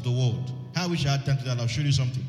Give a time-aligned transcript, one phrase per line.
[0.00, 0.52] of the world.
[0.76, 1.58] I wish I had time to that.
[1.60, 2.24] I'll show you something.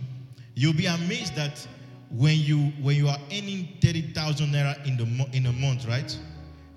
[0.55, 1.65] You'll be amazed that
[2.09, 5.05] when you when you are earning 30,000 naira in the
[5.35, 6.17] in a month, right?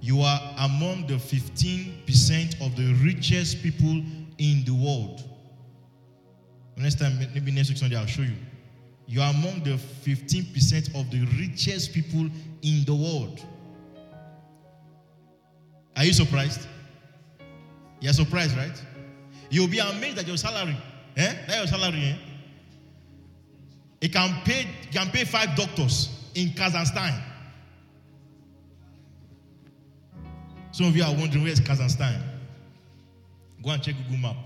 [0.01, 4.03] You are among the 15% of the richest people
[4.39, 5.25] in the world.
[6.77, 8.37] Next time, maybe next week Sunday, I'll show you.
[9.07, 12.29] You are among the 15% of the richest people
[12.63, 13.41] in the world.
[15.97, 16.67] Are you surprised?
[18.01, 18.83] You're surprised, right?
[19.55, 20.77] You'll be amazed at your salary.
[21.17, 21.33] Eh?
[21.47, 22.17] That's your salary, eh?
[24.01, 27.23] It can pay, can pay five doctors in Kazakhstan.
[30.73, 32.21] Some of you are wondering where's Kazakhstan?
[33.63, 34.37] Go and check Google Map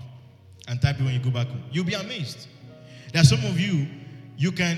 [0.67, 1.63] and type it when you go back home.
[1.71, 2.47] You'll be amazed.
[3.11, 3.87] There are some of you,
[4.37, 4.77] you can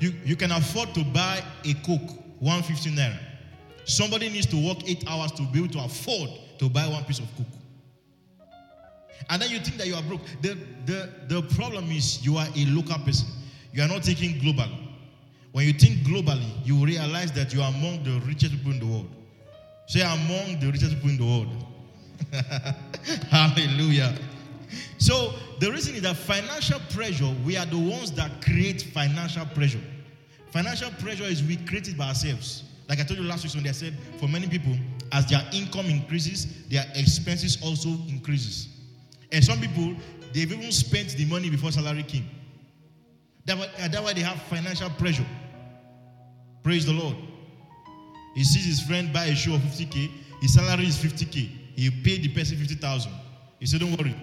[0.00, 3.16] you, you can afford to buy a Coke, 150 naira.
[3.84, 7.20] Somebody needs to work eight hours to be able to afford to buy one piece
[7.20, 7.57] of Coke.
[9.30, 10.22] And then you think that you are broke.
[10.42, 13.28] The, the, the problem is you are a local person.
[13.72, 14.88] You are not thinking globally.
[15.52, 18.86] When you think globally, you realize that you are among the richest people in the
[18.86, 19.08] world.
[19.86, 21.48] Say, among the richest people in the world.
[23.30, 24.14] Hallelujah.
[24.98, 29.80] So, the reason is that financial pressure, we are the ones that create financial pressure.
[30.50, 32.64] Financial pressure is we create it by ourselves.
[32.88, 34.74] Like I told you last week when I said, for many people,
[35.12, 38.68] as their income increases, their expenses also increases.
[39.32, 39.94] And some people,
[40.32, 42.28] they've even spent the money before salary came.
[43.44, 45.26] That's why, uh, why they have financial pressure.
[46.62, 47.16] Praise the Lord.
[48.34, 51.50] He sees his friend buy a shoe of 50k, his salary is 50k.
[51.74, 53.12] He paid the person 50,000.
[53.58, 54.14] He said, Don't worry.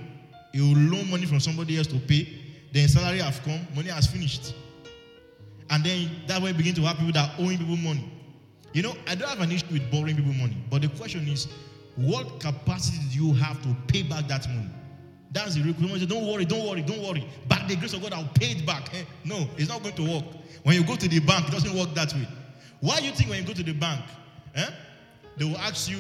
[0.53, 2.27] He will loan money from somebody else to pay.
[2.71, 4.53] Then salary have come, money has finished.
[5.69, 8.11] And then that way begin to have people that owing people money.
[8.73, 11.47] You know, I don't have an issue with borrowing people money, but the question is,
[11.95, 14.69] what capacity do you have to pay back that money?
[15.31, 16.07] That's the question.
[16.07, 17.27] Don't worry, don't worry, don't worry.
[17.47, 18.93] By the grace of God, I'll pay it back.
[18.93, 19.03] Eh?
[19.23, 20.23] No, it's not going to work.
[20.63, 22.27] When you go to the bank, it doesn't work that way.
[22.79, 24.01] Why do you think when you go to the bank,
[24.55, 24.69] eh,
[25.38, 26.00] they will ask you,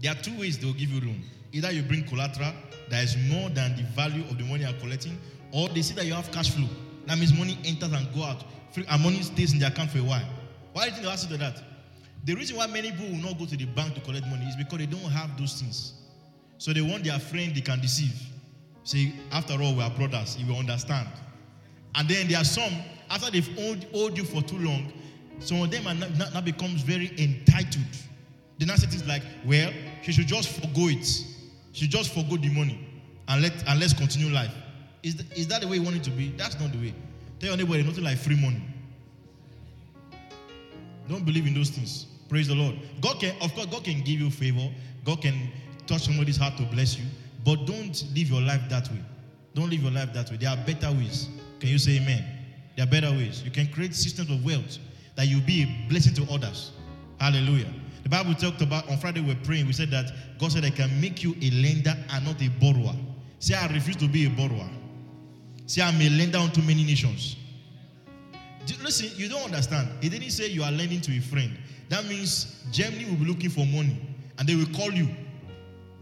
[0.00, 1.22] there are two ways they will give you loan.
[1.52, 2.52] Either you bring collateral
[2.90, 5.18] that is more than the value of the money you are collecting,
[5.52, 6.68] or they see that you have cash flow.
[7.06, 8.44] That means money enters and go out,
[8.76, 10.28] and money stays in the account for a while.
[10.72, 11.62] Why do you think they ask you that?
[12.24, 14.56] The reason why many people will not go to the bank to collect money is
[14.56, 15.92] because they don't have those things.
[16.58, 18.14] So they want their friend they can deceive.
[18.84, 20.34] Say, after all, we are brothers.
[20.34, 21.08] He will understand.
[21.94, 22.72] And then there are some,
[23.10, 24.92] after they've owed, owed you for too long,
[25.38, 27.84] some of them are now, now becomes very entitled.
[28.58, 29.72] They now say things like, well,
[30.02, 31.06] she should just forego it.
[31.72, 32.78] She just forego the money
[33.28, 34.54] and let and let's continue life.
[35.02, 36.30] Is, the, is that the way you want it to be?
[36.36, 36.94] That's not the way.
[37.40, 38.62] Tell your neighbor, nothing like free money.
[41.08, 42.06] Don't believe in those things.
[42.28, 42.78] Praise the Lord.
[43.00, 44.70] God can, of course, God can give you favor.
[45.04, 45.50] God can
[45.86, 47.04] touch somebody's heart to bless you.
[47.44, 49.00] But don't live your life that way.
[49.54, 50.36] Don't live your life that way.
[50.36, 51.28] There are better ways.
[51.60, 52.24] Can you say amen?
[52.76, 53.42] There are better ways.
[53.44, 54.78] You can create systems of wealth
[55.16, 56.72] that you'll be a blessing to others.
[57.18, 57.72] Hallelujah.
[58.02, 59.66] The Bible talked about on Friday we we're praying.
[59.66, 62.94] We said that God said I can make you a lender and not a borrower.
[63.38, 64.68] Say I refuse to be a borrower.
[65.66, 67.36] Say I'm a lender unto many nations.
[68.82, 69.88] Listen, you don't understand.
[70.02, 71.56] He didn't say you are lending to a friend.
[71.88, 74.00] That means Germany will be looking for money
[74.38, 75.08] and they will call you.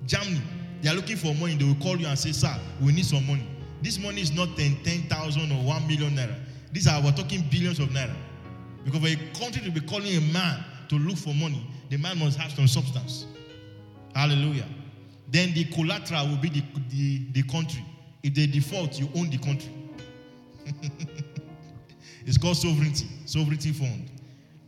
[0.07, 0.43] Germany,
[0.81, 1.55] they are looking for money.
[1.55, 3.47] They will call you and say, Sir, we need some money.
[3.83, 6.37] This money is not 10, 10,000 or 1 million naira.
[6.73, 8.15] These are, we're talking billions of naira.
[8.85, 12.19] Because for a country to be calling a man to look for money, the man
[12.19, 13.27] must have some substance.
[14.15, 14.67] Hallelujah.
[15.31, 17.85] Then the collateral will be the, the, the country.
[18.23, 19.73] If they default, you own the country.
[22.27, 24.11] it's called sovereignty, sovereignty fund.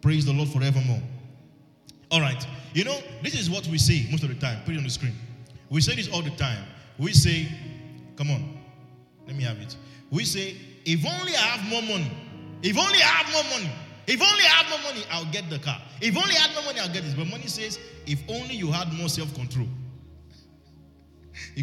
[0.00, 1.02] Praise the Lord forevermore.
[2.10, 2.46] All right.
[2.72, 4.62] You know, this is what we say most of the time.
[4.64, 5.14] Put it on the screen.
[5.70, 6.64] We say this all the time.
[6.98, 7.48] We say,
[8.16, 8.58] come on,
[9.26, 9.76] let me have it.
[10.10, 12.10] We say, if only I have more money,
[12.62, 13.70] if only I have more money,
[14.06, 15.80] if only I had more money, I'll get the car.
[16.00, 17.14] If only I had more money, I'll get this.
[17.14, 19.66] But money says, if only you had more self control.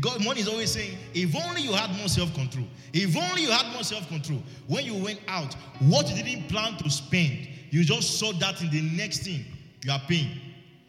[0.02, 2.66] God, money is always saying, if only you had more self control.
[2.94, 4.42] If only you had more self control.
[4.68, 8.70] When you went out, what you didn't plan to spend, you just saw that in
[8.70, 9.46] the next thing
[9.84, 10.30] you are paying.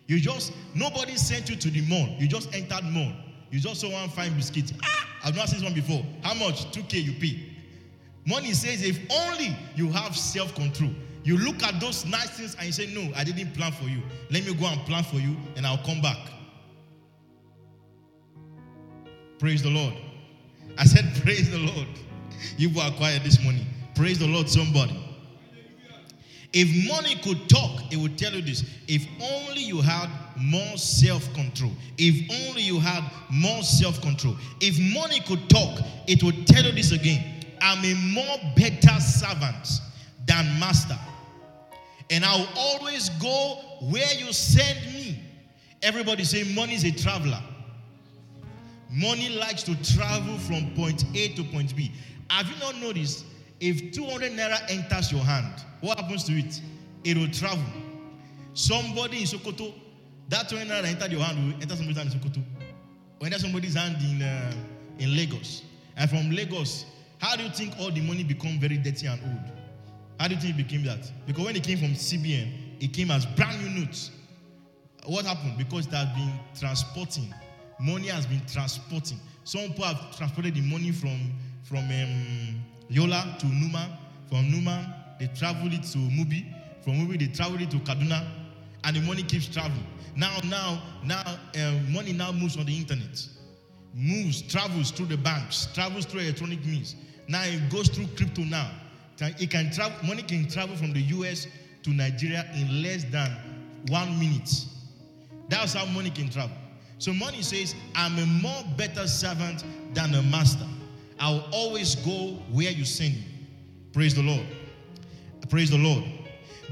[0.06, 2.08] You just, nobody sent you to the mall.
[2.18, 3.12] You just entered mall.
[3.50, 4.72] You just saw one fine biscuit.
[4.82, 6.04] Ah, I've not seen this one before.
[6.22, 6.70] How much?
[6.72, 7.52] 2K you pay.
[8.26, 10.90] Money says, if only you have self control.
[11.24, 14.02] You look at those nice things and you say, No, I didn't plan for you.
[14.30, 16.18] Let me go and plan for you and I'll come back.
[19.38, 19.94] Praise the Lord.
[20.78, 21.88] I said, Praise the Lord.
[22.56, 23.66] You were quiet this morning.
[23.94, 24.98] Praise the Lord, somebody.
[26.52, 28.64] If money could talk, it would tell you this.
[28.86, 31.72] If only you had more self control.
[31.96, 34.36] If only you had more self control.
[34.60, 37.46] If money could talk, it would tell you this again.
[37.60, 39.80] I'm a more better servant
[40.26, 40.98] than master.
[42.10, 45.18] And I'll always go where you send me.
[45.82, 47.40] Everybody say money is a traveler.
[48.90, 51.92] Money likes to travel from point A to point B.
[52.28, 53.24] Have you not noticed
[53.62, 56.60] if 200 naira enters your hand, what happens to it?
[57.04, 57.64] It will travel.
[58.54, 59.72] Somebody in Sokoto,
[60.28, 62.42] that 200 naira entered your hand will enter somebody's hand in Sokoto.
[63.20, 64.52] Or enter somebody's hand in, uh,
[64.98, 65.62] in Lagos.
[65.96, 66.86] And from Lagos,
[67.18, 69.56] how do you think all the money become very dirty and old?
[70.18, 71.10] How do you think it became that?
[71.24, 74.10] Because when it came from CBN, it came as brand new notes.
[75.06, 75.56] What happened?
[75.56, 77.32] Because it has been transporting.
[77.78, 79.20] Money has been transporting.
[79.44, 81.32] Some people have transported the money from,
[81.62, 83.88] from um, Yola to Numan.
[84.28, 86.44] From Numan, they traveled it to Mubi.
[86.84, 88.26] From Mubi, they traveled it to Kaduna.
[88.84, 89.86] And the money keeps traveling.
[90.16, 91.22] Now, now, now,
[91.56, 93.26] um, money now moves on the internet.
[93.94, 96.96] Moves, travels through the banks, travels through electronic means.
[97.28, 98.70] Now it goes through crypto now.
[99.20, 101.46] It can travel, money can travel from the US
[101.84, 103.30] to Nigeria in less than
[103.88, 104.50] one minute.
[105.48, 106.56] That's how money can travel.
[106.98, 110.66] So money says, I'm a more better servant than a master.
[111.22, 113.24] I'll always go where you send me.
[113.92, 114.44] Praise the Lord.
[115.48, 116.02] Praise the Lord.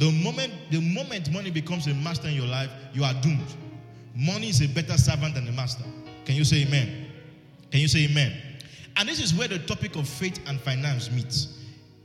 [0.00, 3.46] The moment, the moment money becomes a master in your life, you are doomed.
[4.16, 5.84] Money is a better servant than a master.
[6.24, 7.12] Can you say amen?
[7.70, 8.32] Can you say amen?
[8.96, 11.58] And this is where the topic of faith and finance meets.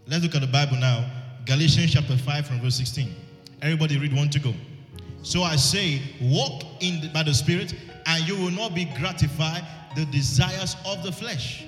[0.06, 1.09] Let's look at the Bible now.
[1.47, 3.09] Galatians chapter 5 from verse 16.
[3.63, 4.53] Everybody read one to go.
[5.24, 7.74] So I say, walk in the, by the Spirit,
[8.06, 9.63] and you will not be gratified
[9.95, 11.65] the desires of the flesh.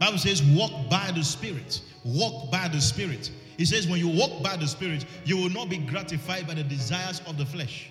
[0.00, 1.82] Bible says, walk by the Spirit.
[2.04, 3.30] Walk by the Spirit.
[3.58, 6.64] It says, when you walk by the Spirit, you will not be gratified by the
[6.64, 7.90] desires of the flesh.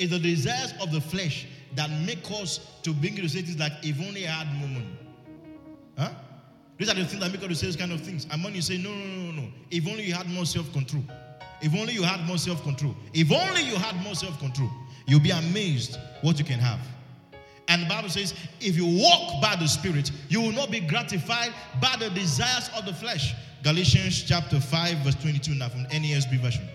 [0.00, 1.46] It's the desires of the flesh
[1.76, 4.68] that make us to bring you to say things like, if only I had more
[4.68, 4.98] money.
[5.96, 6.10] Huh?
[6.78, 8.26] These are the things that make us say these kind of things.
[8.28, 11.04] And you say, no, no, no, no, if only you had more self control.
[11.60, 12.96] If only you had more self control.
[13.14, 14.70] If only you had more self control,
[15.06, 16.80] you'll be amazed what you can have.
[17.68, 21.52] And the Bible says, if you walk by the Spirit, you will not be gratified
[21.80, 23.34] by the desires of the flesh.
[23.62, 26.68] Galatians chapter 5, verse 22, now from NASB version.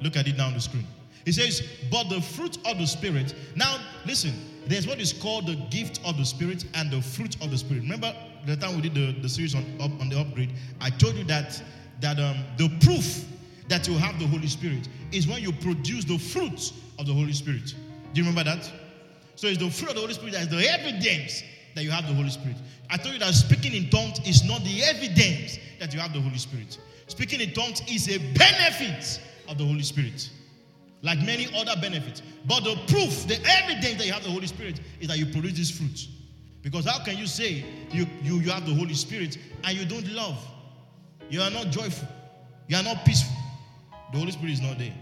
[0.00, 0.86] Look at it now on the screen.
[1.26, 3.34] It says, but the fruit of the Spirit.
[3.54, 4.32] Now, listen,
[4.66, 7.82] there's what is called the gift of the Spirit and the fruit of the Spirit.
[7.82, 8.14] Remember
[8.46, 10.50] the time we did the, the series on, up, on the upgrade?
[10.80, 11.62] I told you that,
[12.00, 13.24] that um, the proof
[13.68, 17.32] that you have the Holy Spirit is when you produce the fruit of the Holy
[17.32, 17.74] Spirit.
[18.12, 18.70] Do you remember that?
[19.40, 21.42] So it's the fruit of the Holy Spirit that is the evidence
[21.74, 22.58] that you have the Holy Spirit.
[22.90, 26.20] I told you that speaking in tongues is not the evidence that you have the
[26.20, 26.76] Holy Spirit.
[27.06, 30.28] Speaking in tongues is a benefit of the Holy Spirit,
[31.00, 32.20] like many other benefits.
[32.46, 35.56] But the proof, the evidence that you have the Holy Spirit is that you produce
[35.56, 36.06] this fruit.
[36.60, 40.06] Because how can you say you, you, you have the Holy Spirit and you don't
[40.12, 40.36] love?
[41.30, 42.06] You are not joyful.
[42.68, 43.34] You are not peaceful.
[44.12, 44.92] The Holy Spirit is not there.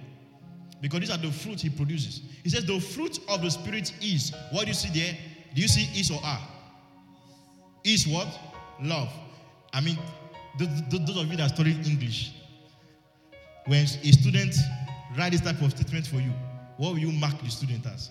[0.81, 2.23] Because these are the fruits he produces.
[2.43, 4.33] He says the fruit of the Spirit is.
[4.53, 5.17] What do you see there?
[5.55, 6.41] Do you see is or are?
[7.85, 8.29] Is what?
[8.81, 9.13] Love.
[9.73, 9.99] I mean,
[10.59, 12.33] those of you that studied English,
[13.67, 14.55] when a student
[15.17, 16.33] write this type of statement for you,
[16.77, 18.11] what will you mark the student as?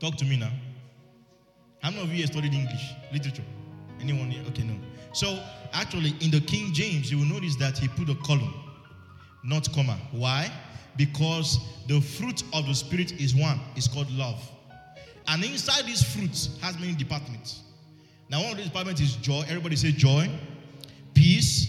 [0.00, 0.50] Talk to me now.
[1.82, 3.44] How many of you have studied English literature?
[4.00, 4.42] Anyone here?
[4.48, 4.74] Okay, no.
[5.12, 5.38] So
[5.72, 8.54] actually, in the King James, you will notice that he put a column
[9.46, 9.96] not comma.
[10.10, 10.50] Why?
[10.96, 14.42] Because the fruit of the Spirit is one, it's called love.
[15.28, 17.62] And inside this fruit has many departments.
[18.28, 19.44] Now, one of these departments is joy.
[19.48, 20.30] Everybody say joy,
[21.14, 21.68] peace,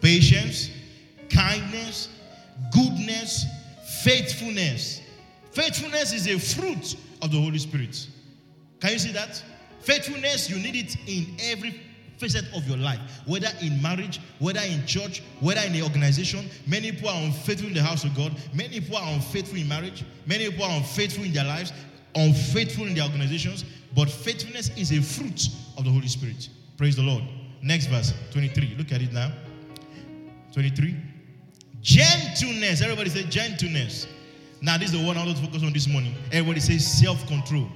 [0.00, 0.70] patience,
[1.28, 2.08] kindness,
[2.72, 3.46] goodness,
[4.02, 5.00] faithfulness.
[5.52, 8.06] Faithfulness is a fruit of the Holy Spirit.
[8.80, 9.42] Can you see that?
[9.80, 11.80] Faithfulness, you need it in every
[12.22, 16.48] facet of your life, whether in marriage, whether in church, whether in the organization.
[16.66, 18.32] Many people are unfaithful in the house of God.
[18.54, 20.04] Many people are unfaithful in marriage.
[20.26, 21.72] Many people are unfaithful in their lives,
[22.14, 23.64] unfaithful in their organizations.
[23.94, 26.48] But faithfulness is a fruit of the Holy Spirit.
[26.78, 27.24] Praise the Lord.
[27.60, 28.76] Next verse, 23.
[28.78, 29.32] Look at it now.
[30.52, 30.96] 23.
[31.80, 32.80] Gentleness.
[32.82, 34.06] Everybody say gentleness.
[34.60, 36.14] Now, this is the one I want to focus on this morning.
[36.30, 37.68] Everybody says self control.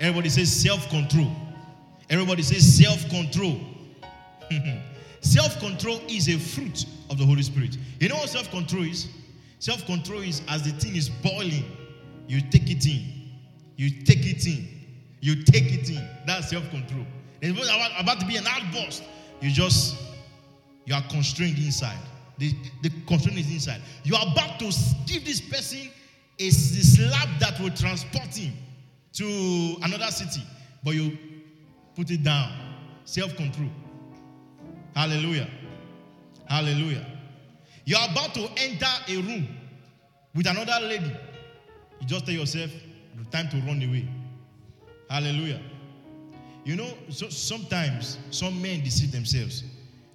[0.00, 1.30] Everybody says self control.
[2.10, 3.60] Everybody says self control.
[5.20, 7.76] self control is a fruit of the Holy Spirit.
[8.00, 9.08] You know what self control is?
[9.58, 11.64] Self control is as the thing is boiling,
[12.26, 13.30] you take it in.
[13.76, 14.68] You take it in.
[15.20, 16.06] You take it in.
[16.26, 17.06] That's self control.
[17.40, 19.02] It's about, about to be an outburst.
[19.40, 19.96] You just,
[20.84, 21.98] you are constrained inside.
[22.38, 23.82] The, the constraint is inside.
[24.04, 24.72] You are about to
[25.06, 25.90] give this person
[26.38, 28.52] a slap that will transport him
[29.14, 30.42] to another city,
[30.82, 31.18] but you
[31.94, 32.52] put it down.
[33.04, 33.70] Self control.
[34.94, 35.48] Hallelujah.
[36.46, 37.06] Hallelujah.
[37.84, 39.48] You are about to enter a room
[40.34, 41.12] with another lady.
[42.00, 42.70] You just tell yourself,
[43.30, 44.08] time to run away.
[45.08, 45.60] Hallelujah.
[46.64, 49.64] You know, so sometimes some men deceive themselves.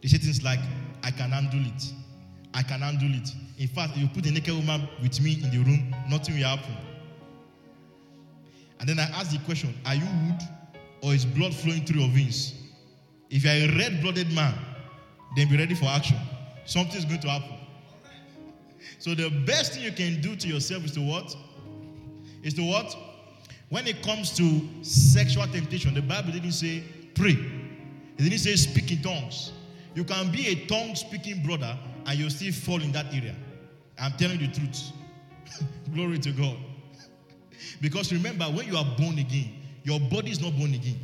[0.01, 0.60] They say things like,
[1.03, 1.93] I can handle it.
[2.53, 3.29] I can handle it.
[3.57, 6.75] In fact, you put a naked woman with me in the room, nothing will happen.
[8.79, 10.41] And then I ask the question, are you wood
[11.01, 12.54] or is blood flowing through your veins?
[13.30, 14.54] If you are a red blooded man,
[15.36, 16.18] then be ready for action.
[16.66, 17.56] Something's going to happen.
[19.00, 21.36] So the best thing you can do to yourself is to what?
[22.44, 22.96] Is to what?
[23.70, 27.38] When it comes to sexual temptation, the Bible didn't say pray.
[28.18, 29.51] It didn't say speak in tongues.
[29.94, 33.36] You can be a tongue speaking brother and you'll still fall in that area.
[34.00, 34.92] I'm telling you the truth.
[35.94, 36.58] Glory to God.
[37.82, 39.54] because remember, when you are born again,
[39.88, 41.00] your body is not born again.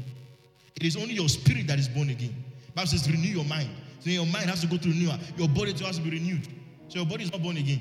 [0.76, 2.36] It is only your spirit that is born again.
[2.76, 3.70] Bible says renew your mind.
[4.02, 5.16] So your mind has to go to renewal.
[5.38, 6.46] Your body has to be renewed.
[6.90, 7.80] So your body is not born again.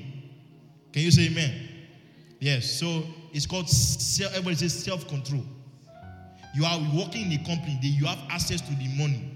[0.93, 1.51] Can you say amen?
[2.39, 2.79] Yes.
[2.79, 5.43] So it's called self, everybody says self-control.
[6.55, 9.29] You are working in the company, you have access to the money.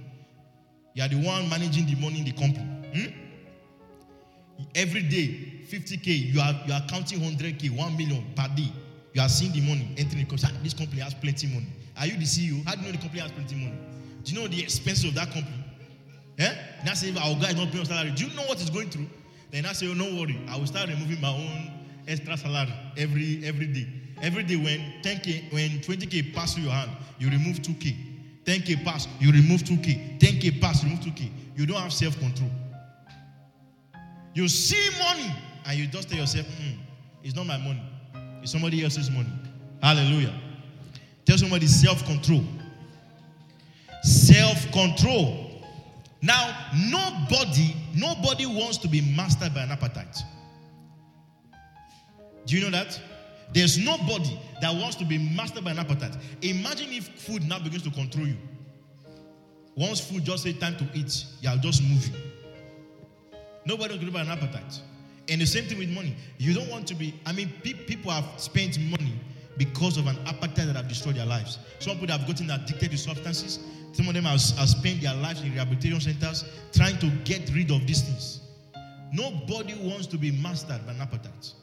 [0.94, 2.66] You are the one managing the money in the company.
[2.96, 4.66] Hmm?
[4.74, 8.72] Every day, 50k, you are you are counting 100k, 1 million per day.
[9.18, 10.60] You are seeing the money entering the company.
[10.62, 11.66] This company has plenty money.
[11.98, 12.64] Are you the CEO?
[12.68, 13.74] How do you know the company has plenty money?
[14.24, 15.58] Do you know the expenses of that company?
[16.38, 16.54] Eh?
[16.86, 18.12] Now say our guy is not paying salary.
[18.12, 19.08] Do you know what he's going through?
[19.50, 20.40] Then I say, oh, no worry.
[20.48, 21.72] I will start removing my own
[22.08, 23.88] extra salary every every day.
[24.22, 28.44] Every day when 10k, when 20k pass through your hand, you remove 2k.
[28.46, 30.20] 10k pass, you remove 2k.
[30.20, 31.32] 10k pass, remove 2k.
[31.56, 32.52] You don't have self-control.
[34.36, 35.34] You see money
[35.66, 36.78] and you just tell yourself, mm,
[37.24, 37.82] it's not my money.
[38.42, 39.32] It's somebody else's money.
[39.82, 40.34] Hallelujah.
[41.26, 42.44] Tell somebody self-control.
[44.04, 45.62] Self-control.
[46.22, 50.18] Now, nobody, nobody wants to be mastered by an appetite.
[52.46, 53.00] Do you know that?
[53.54, 56.18] There's nobody that wants to be mastered by an appetite.
[56.42, 58.38] Imagine if food now begins to control you.
[59.76, 62.16] Once food just say time to eat, you are just moving.
[63.66, 64.82] Nobody to be by an appetite.
[65.30, 66.16] And the same thing with money.
[66.38, 69.14] You don't want to be, I mean, pe- people have spent money
[69.58, 71.60] because of an appetite that have destroyed their lives.
[71.80, 73.60] Some people have gotten addicted to substances.
[73.92, 77.72] Some of them have, have spent their lives in rehabilitation centers trying to get rid
[77.72, 78.42] of these things.
[79.12, 81.54] Nobody wants to be mastered by an appetite.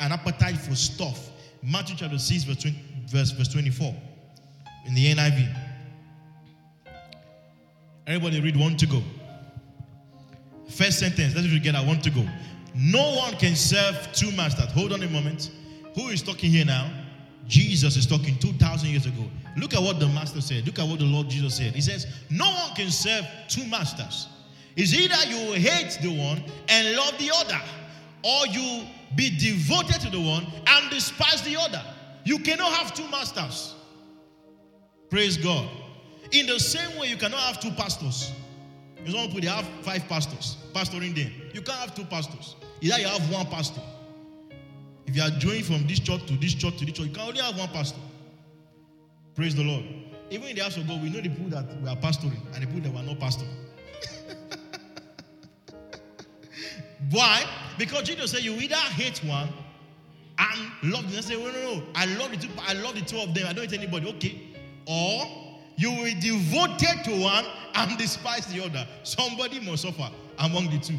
[0.00, 1.30] An appetite for stuff.
[1.62, 3.94] Matthew chapter 6, verse, 20, verse, verse 24
[4.86, 5.56] in the NIV.
[8.06, 9.02] Everybody read one to go.
[10.70, 12.26] First sentence, let's get I want to go.
[12.80, 14.70] No one can serve two masters.
[14.72, 15.50] Hold on a moment.
[15.96, 16.88] Who is talking here now?
[17.48, 19.24] Jesus is talking 2,000 years ago.
[19.56, 20.64] Look at what the master said.
[20.64, 21.74] Look at what the Lord Jesus said.
[21.74, 24.28] He says, No one can serve two masters.
[24.76, 27.60] It's either you hate the one and love the other,
[28.22, 31.82] or you be devoted to the one and despise the other.
[32.22, 33.74] You cannot have two masters.
[35.10, 35.68] Praise God.
[36.30, 38.30] In the same way, you cannot have two pastors.
[39.08, 41.32] There's one people, they have five pastors pastoring them.
[41.54, 42.56] You can't have two pastors.
[42.82, 43.80] Either you have one pastor.
[45.06, 47.26] If you are joining from this church to this church to this church, you can
[47.26, 48.00] only have one pastor.
[49.34, 49.82] Praise the Lord.
[50.28, 52.62] Even in the house of God, we know the people that we are pastoring and
[52.62, 53.48] the people that were not pastoring.
[57.10, 57.44] Why?
[57.78, 59.48] Because Jesus said you either hate one
[60.38, 61.22] and love the other.
[61.22, 61.82] Say, no, no, no.
[61.94, 62.50] I love the two.
[62.60, 63.46] I love the two of them.
[63.48, 64.06] I don't hate anybody.
[64.10, 64.38] Okay.
[64.84, 65.47] Or
[65.78, 68.84] you will be devoted to one and despise the other.
[69.04, 70.98] Somebody must suffer among the two.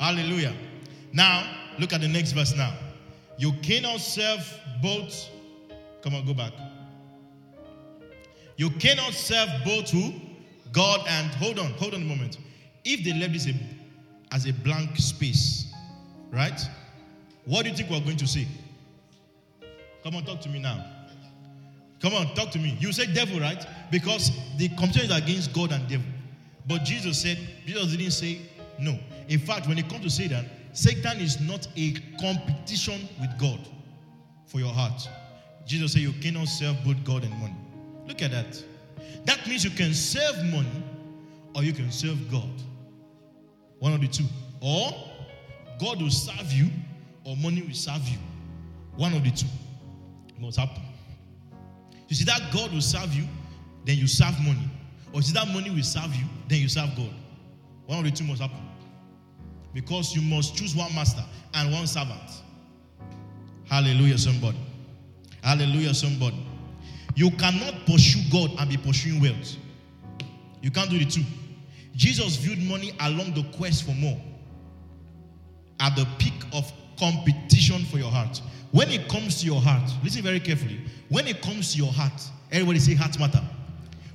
[0.00, 0.52] Hallelujah.
[1.12, 1.48] Now,
[1.78, 2.76] look at the next verse now.
[3.38, 4.40] You cannot serve
[4.82, 5.28] both.
[6.02, 6.52] Come on, go back.
[8.56, 10.12] You cannot serve both who?
[10.72, 12.38] God and hold on, hold on a moment.
[12.84, 13.48] If they left this
[14.32, 15.72] as a blank space,
[16.32, 16.60] right?
[17.44, 18.48] What do you think we're going to say?
[20.02, 20.84] Come on, talk to me now.
[22.00, 22.76] Come on, talk to me.
[22.80, 23.66] You say devil, right?
[23.90, 26.06] Because the competition is against God and devil.
[26.66, 28.40] But Jesus said, Jesus didn't say
[28.78, 28.98] no.
[29.28, 33.60] In fact, when it comes to Satan, Satan is not a competition with God
[34.46, 35.08] for your heart.
[35.66, 37.56] Jesus said you cannot serve both God and money.
[38.06, 38.62] Look at that.
[39.24, 40.82] That means you can serve money
[41.54, 42.50] or you can serve God.
[43.78, 44.24] One of the two.
[44.60, 44.90] Or
[45.78, 46.68] God will serve you
[47.24, 48.18] or money will serve you.
[48.96, 49.46] One of the two
[50.38, 50.82] must happen.
[52.20, 53.24] You that God will serve you,
[53.84, 54.70] then you serve money.
[55.12, 57.10] Or see that money will serve you, then you serve God.
[57.86, 58.60] One of the two must happen.
[59.72, 62.42] Because you must choose one master and one servant.
[63.64, 64.58] Hallelujah, somebody.
[65.42, 66.46] Hallelujah, somebody.
[67.16, 69.56] You cannot pursue God and be pursuing wealth.
[70.62, 71.22] You can't do the two.
[71.94, 74.20] Jesus viewed money along the quest for more
[75.80, 78.40] at the peak of competition for your heart.
[78.74, 80.80] When it comes to your heart, listen very carefully.
[81.08, 83.40] When it comes to your heart, everybody say heart matter.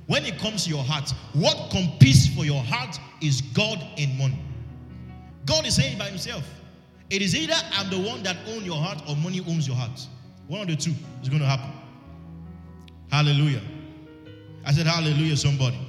[0.06, 4.38] When it comes to your heart, what competes for your heart is God and money.
[5.46, 6.46] God is saying by himself,
[7.08, 10.06] it is either I'm the one that owns your heart or money owns your heart.
[10.46, 11.72] One of the two is going to happen.
[13.10, 13.62] Hallelujah.
[14.66, 15.80] I said, Hallelujah, somebody.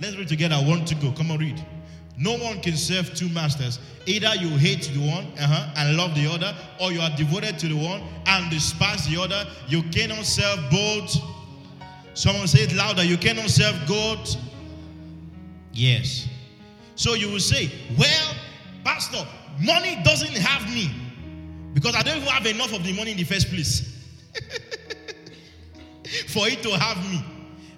[0.00, 0.54] Let's read together.
[0.54, 1.10] I want to go.
[1.10, 1.66] Come on, read.
[2.16, 3.78] No one can serve two masters.
[4.06, 7.68] Either you hate the one uh-huh, and love the other, or you are devoted to
[7.68, 9.46] the one and despise the other.
[9.68, 11.16] You cannot serve both.
[12.14, 13.02] Someone say it louder.
[13.02, 14.28] You cannot serve God.
[15.72, 16.28] Yes.
[16.94, 18.34] So you will say, Well,
[18.84, 19.26] Pastor,
[19.60, 20.90] money doesn't have me
[21.72, 23.98] because I don't even have enough of the money in the first place
[26.28, 27.24] for it to have me.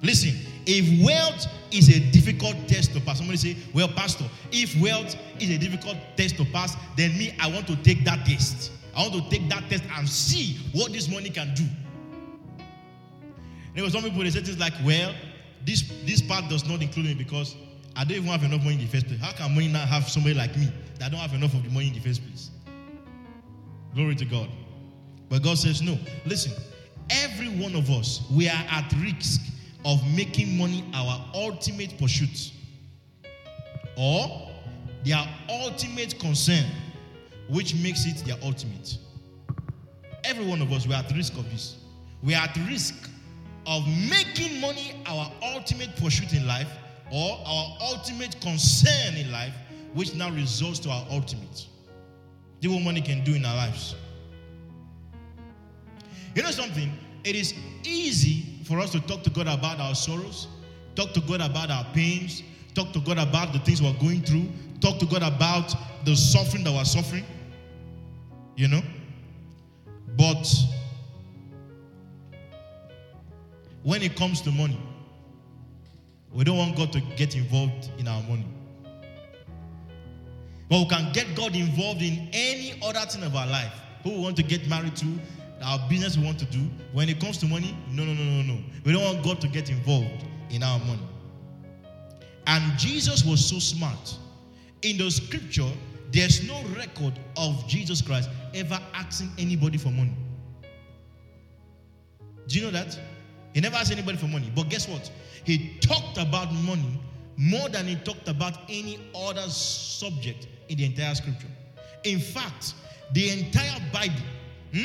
[0.02, 0.34] Listen,
[0.66, 5.50] if wealth is a difficult test to pass, somebody say, Well, Pastor, if wealth is
[5.50, 8.72] a difficult test to pass, then me, I want to take that test.
[8.96, 11.64] I want to take that test and see what this money can do.
[13.74, 15.14] There were some people they said things like, Well,
[15.64, 17.56] this this part does not include me because
[17.96, 19.20] I don't even have enough money in the first place.
[19.20, 21.88] How can money not have somebody like me that don't have enough of the money
[21.88, 22.50] in the first place?
[23.94, 24.48] Glory to God.
[25.28, 25.98] But God says, No.
[26.26, 26.52] Listen,
[27.10, 29.40] every one of us, we are at risk
[29.84, 32.52] of making money our ultimate pursuit
[33.96, 34.48] or
[35.04, 36.64] their ultimate concern,
[37.48, 38.96] which makes it their ultimate.
[40.24, 41.76] Every one of us, we are at risk of this.
[42.22, 43.10] We are at risk
[43.66, 46.70] of making money our ultimate pursuit in life
[47.12, 49.54] or our ultimate concern in life,
[49.92, 51.66] which now results to our ultimate.
[52.60, 53.94] Do what money can do in our lives.
[56.34, 56.90] You know something?
[57.22, 60.48] It is easy for us to talk to God about our sorrows,
[60.94, 62.42] talk to God about our pains,
[62.74, 64.48] talk to God about the things we're going through,
[64.80, 67.24] talk to God about the suffering that we're suffering.
[68.56, 68.82] You know?
[70.16, 70.46] But
[73.82, 74.80] when it comes to money,
[76.32, 78.46] we don't want God to get involved in our money.
[80.68, 83.72] But we can get God involved in any other thing of our life.
[84.02, 85.06] Who we want to get married to,
[85.64, 86.60] our business we want to do.
[86.92, 88.60] When it comes to money, no, no, no, no, no.
[88.84, 91.02] We don't want God to get involved in our money.
[92.46, 94.16] And Jesus was so smart.
[94.82, 95.70] In the scripture,
[96.12, 100.14] there's no record of Jesus Christ ever asking anybody for money.
[102.46, 102.98] Do you know that?
[103.54, 104.52] He never asked anybody for money.
[104.54, 105.10] But guess what?
[105.44, 107.00] He talked about money
[107.36, 111.48] more than he talked about any other subject in the entire scripture.
[112.04, 112.74] In fact,
[113.12, 114.14] the entire Bible,
[114.72, 114.84] hmm,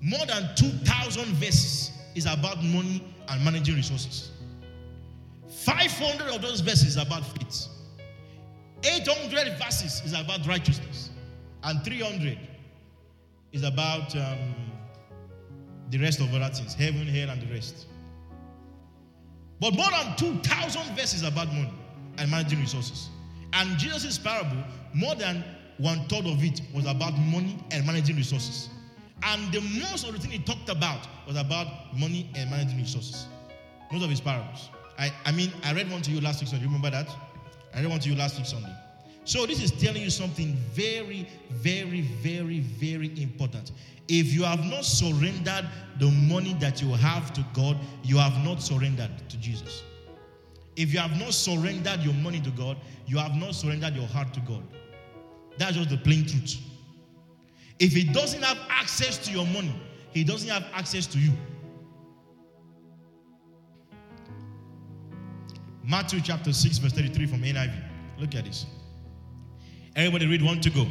[0.00, 4.30] more than 2,000 verses, is about money and managing resources.
[5.48, 7.68] 500 of those verses about faith.
[8.82, 11.10] 800 verses is about righteousness.
[11.62, 12.38] And 300
[13.52, 14.54] is about um,
[15.90, 17.86] the rest of other things heaven, hell, and the rest.
[19.60, 21.72] But more than 2,000 verses about money
[22.16, 23.10] and managing resources.
[23.52, 25.44] And Jesus' parable, more than
[25.78, 28.70] one third of it was about money and managing resources.
[29.22, 33.26] And the most of the thing he talked about was about money and managing resources.
[33.92, 34.70] Most of his parables.
[34.98, 36.66] I, I mean, I read one to you last week Sunday.
[36.66, 37.08] Remember that?
[37.74, 38.74] I read one to you last week Sunday.
[39.24, 43.72] So this is telling you something very, very, very, very important.
[44.08, 48.62] If you have not surrendered the money that you have to God, you have not
[48.62, 49.82] surrendered to Jesus.
[50.76, 54.32] If you have not surrendered your money to God, you have not surrendered your heart
[54.34, 54.64] to God.
[55.58, 56.58] That's just the plain truth.
[57.80, 59.74] If he doesn't have access to your money,
[60.12, 61.32] he doesn't have access to you.
[65.82, 67.72] Matthew chapter 6, verse 33 from NIV.
[68.18, 68.66] Look at this.
[69.96, 70.86] Everybody read one to go.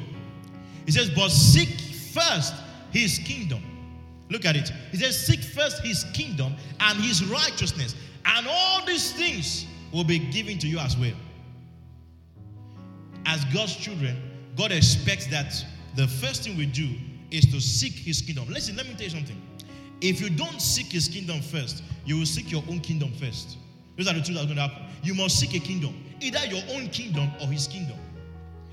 [0.88, 1.70] It says, But seek
[2.12, 2.56] first
[2.92, 3.64] his kingdom.
[4.30, 4.72] Look at it.
[4.92, 10.20] He says, Seek first his kingdom and his righteousness, and all these things will be
[10.20, 11.16] given to you as well.
[13.26, 14.18] As God's children,
[14.58, 15.54] God expects that
[15.96, 16.90] the first thing we do
[17.32, 18.46] is to seek his kingdom.
[18.50, 19.42] Listen, let me tell you something.
[20.02, 23.58] If you don't seek his kingdom first, you will seek your own kingdom first.
[23.98, 24.84] Those are the two that's going to happen.
[25.04, 27.98] You must seek a kingdom, either your own kingdom or his kingdom.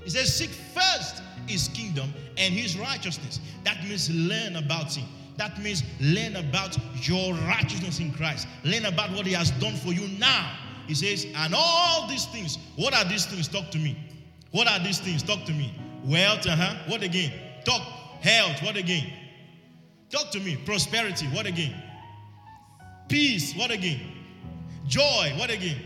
[0.03, 3.41] He says, Seek first his kingdom and his righteousness.
[3.63, 5.05] That means learn about him.
[5.35, 8.47] That means learn about your righteousness in Christ.
[8.63, 10.57] Learn about what he has done for you now.
[10.87, 13.47] He says, and all these things, what are these things?
[13.47, 13.97] Talk to me.
[14.51, 15.21] What are these things?
[15.21, 15.73] Talk to me.
[16.07, 16.75] Wealth, uh-huh.
[16.87, 17.33] What again?
[17.65, 17.81] Talk.
[18.21, 19.11] Health, what again?
[20.09, 20.55] Talk to me.
[20.65, 21.75] Prosperity, what again?
[23.09, 23.99] Peace, what again?
[24.87, 25.77] Joy, what again?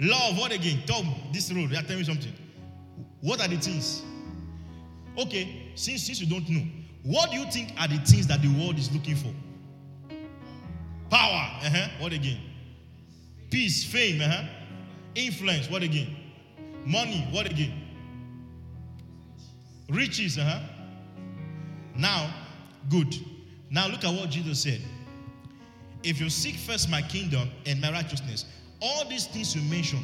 [0.00, 0.82] Love, what again?
[0.86, 1.70] Talk this road.
[1.70, 2.32] Tell me something.
[3.20, 4.02] What are the things?
[5.18, 6.66] Okay, since, since you don't know,
[7.02, 9.32] what do you think are the things that the world is looking for?
[11.10, 11.88] Power, uh-huh.
[12.00, 12.40] What again?
[13.50, 14.44] Peace, fame, uh-huh.
[15.14, 16.16] Influence, what again?
[16.86, 17.81] Money, what again?
[19.92, 20.60] Riches, uh-huh.
[21.94, 22.32] Now,
[22.88, 23.14] good.
[23.70, 24.80] Now look at what Jesus said.
[26.02, 28.46] If you seek first my kingdom and my righteousness,
[28.80, 30.02] all these things you mentioned,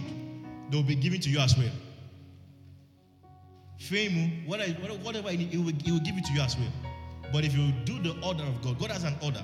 [0.70, 1.70] they'll be given to you as well.
[3.78, 6.72] Fame, whatever it will, it will give it to you as well.
[7.32, 9.42] But if you do the order of God, God has an order.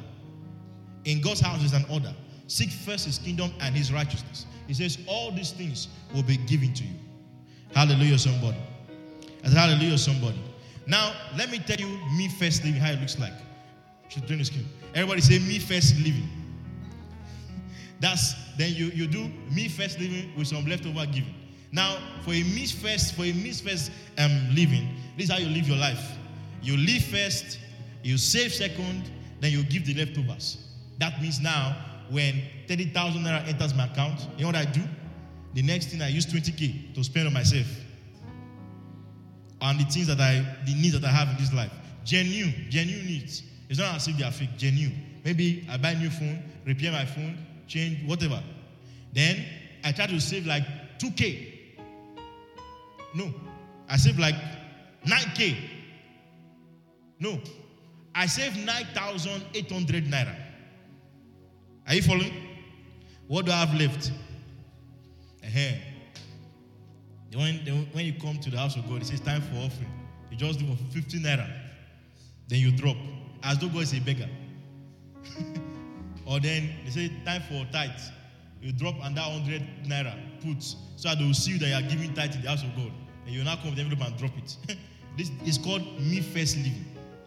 [1.05, 2.15] In God's house is an order.
[2.49, 4.47] Seek first his kingdom and his righteousness.
[4.67, 6.95] He says, All these things will be given to you.
[7.75, 8.59] Hallelujah, somebody.
[9.53, 10.41] Hallelujah, somebody.
[10.87, 13.33] Now, let me tell you me first living, how it looks like.
[14.09, 14.67] Should turn the screen.
[14.95, 16.29] Everybody say me first living.
[18.01, 21.35] That's then you, you do me first living with some leftover giving.
[21.73, 25.49] Now, for a me first, for a me first um, living, this is how you
[25.49, 26.17] live your life.
[26.63, 27.59] You live first,
[28.03, 30.59] you save second, then you give the leftovers.
[30.99, 31.77] That means now,
[32.11, 34.83] when 30,000 naira enters my account, you know what I do?
[35.55, 37.67] The next thing I use 20k to spend on myself
[39.65, 41.73] and the things that I, the needs that I have in this life.
[42.05, 43.43] Genuine, genuine needs.
[43.71, 44.95] It's not as if they are fake, genuine.
[45.25, 48.43] Maybe I buy a new phone, repair my phone, change, whatever.
[49.15, 49.43] Then
[49.83, 50.65] I try to save like
[50.99, 51.79] 2K.
[53.15, 53.33] No,
[53.89, 54.35] I save like
[55.07, 55.57] 9K.
[57.21, 57.41] No,
[58.15, 60.37] I save 9,800 naira.
[61.87, 62.35] Are you following?
[63.29, 64.13] What do I have left?
[65.43, 65.94] Uh-huh.
[67.35, 67.57] When,
[67.93, 69.91] when you come to the house of God, it says time for offering.
[70.31, 71.49] You just do for 15 naira.
[72.49, 72.97] Then you drop.
[73.43, 74.29] As though God is a beggar.
[76.27, 78.11] or then they say time for tithes.
[78.61, 80.77] You drop under 100 naira, put, so
[81.09, 82.91] that they will see that you are giving tithe in the house of God.
[83.27, 84.57] And you now come with envelope and drop it.
[85.17, 86.85] this is called me first living.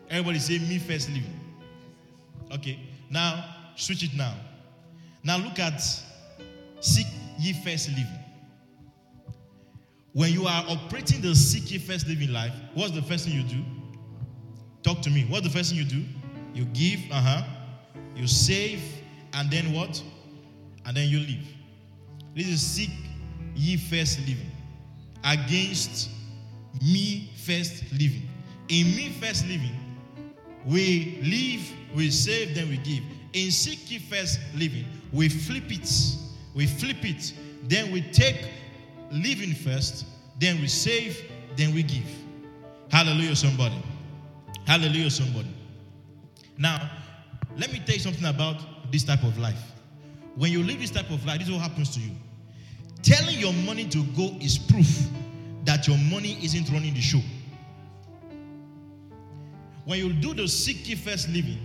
[0.09, 1.39] Everybody say me first living.
[2.51, 2.79] Okay.
[3.09, 4.33] Now, switch it now.
[5.23, 5.81] Now look at
[6.79, 8.07] seek ye first living.
[10.17, 13.43] When you are operating the seek ye first living life, what's the first thing you
[13.43, 13.63] do?
[14.81, 15.27] Talk to me.
[15.29, 16.03] What's the first thing you do?
[16.55, 17.43] You give, uh huh.
[18.15, 18.81] You save,
[19.35, 20.01] and then what?
[20.87, 21.47] And then you live.
[22.35, 22.89] This is seek
[23.53, 24.49] ye first living
[25.23, 26.09] against
[26.81, 28.27] me first living.
[28.69, 29.77] In me first living,
[30.65, 33.03] we live, we save, then we give.
[33.33, 35.87] In seek ye first living, we flip it.
[36.55, 37.33] We flip it.
[37.65, 38.47] Then we take
[39.11, 40.05] living first,
[40.39, 42.07] then we save, then we give.
[42.89, 43.81] Hallelujah, somebody.
[44.65, 45.53] Hallelujah, somebody.
[46.57, 46.89] Now,
[47.57, 49.73] let me tell you something about this type of life.
[50.35, 52.11] When you live this type of life, this is what happens to you.
[53.01, 55.07] Telling your money to go is proof
[55.65, 57.21] that your money isn't running the show.
[59.85, 61.59] When you do the seek first living,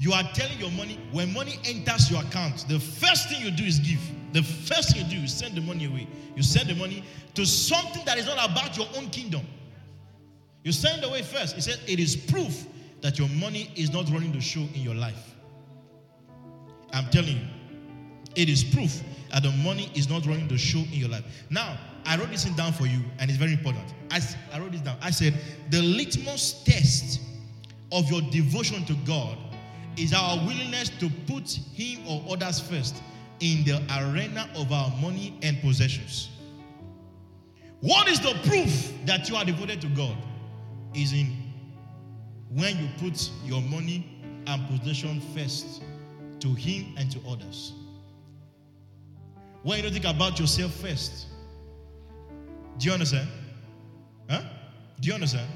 [0.00, 3.64] you are telling your money, when money enters your account, the first thing you do
[3.64, 4.00] is give.
[4.32, 6.08] The first thing you do is send the money away.
[6.34, 9.42] You send the money to something that is not about your own kingdom.
[10.64, 11.58] You send it away first.
[11.58, 12.66] It says it is proof
[13.02, 15.34] that your money is not running the show in your life.
[16.94, 17.46] I'm telling you,
[18.36, 21.24] it is proof that the money is not running the show in your life.
[21.50, 23.92] Now, I wrote this thing down for you, and it's very important.
[24.10, 24.96] I, I wrote this down.
[25.02, 25.34] I said,
[25.68, 27.20] the litmus test
[27.92, 29.36] of your devotion to God
[29.96, 33.02] is our willingness to put Him or others first
[33.40, 36.30] in the arena of our money and possessions.
[37.80, 40.16] What is the proof that you are devoted to God?
[40.94, 41.36] Is in
[42.50, 45.82] when you put your money and possession first
[46.40, 47.72] to Him and to others.
[49.62, 51.26] When you don't think about yourself first.
[52.78, 53.28] Do you understand?
[54.28, 54.42] Huh?
[55.00, 55.48] Do you understand?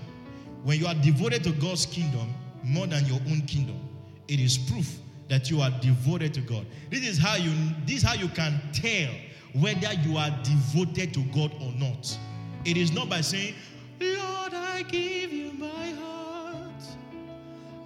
[0.63, 3.84] When you are devoted to God's kingdom more than your own kingdom,
[4.29, 6.67] it is proof that you are devoted to God.
[6.91, 7.53] This is how you
[7.87, 9.13] this is how you can tell
[9.61, 12.17] whether you are devoted to God or not.
[12.65, 13.55] It is not by saying,
[14.01, 16.83] "Lord, I give you my heart.